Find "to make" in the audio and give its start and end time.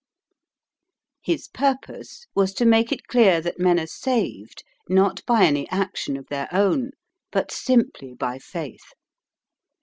2.55-2.91